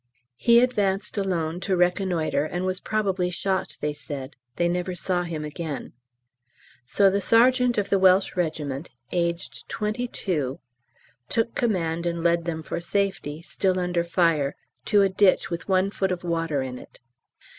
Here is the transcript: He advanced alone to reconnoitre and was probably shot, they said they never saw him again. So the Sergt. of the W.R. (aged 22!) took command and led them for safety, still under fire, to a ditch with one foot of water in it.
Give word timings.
He 0.35 0.61
advanced 0.61 1.15
alone 1.15 1.59
to 1.59 1.75
reconnoitre 1.77 2.43
and 2.45 2.65
was 2.65 2.79
probably 2.79 3.29
shot, 3.29 3.77
they 3.81 3.93
said 3.93 4.35
they 4.55 4.67
never 4.67 4.95
saw 4.95 5.21
him 5.21 5.45
again. 5.45 5.93
So 6.87 7.11
the 7.11 7.19
Sergt. 7.21 7.77
of 7.77 7.89
the 7.91 7.97
W.R. 7.99 8.81
(aged 9.11 9.69
22!) 9.69 10.59
took 11.29 11.53
command 11.53 12.07
and 12.07 12.23
led 12.23 12.45
them 12.45 12.63
for 12.63 12.79
safety, 12.81 13.43
still 13.43 13.77
under 13.77 14.03
fire, 14.03 14.55
to 14.85 15.03
a 15.03 15.09
ditch 15.09 15.51
with 15.51 15.69
one 15.69 15.91
foot 15.91 16.11
of 16.11 16.23
water 16.23 16.63
in 16.63 16.79
it. 16.79 16.99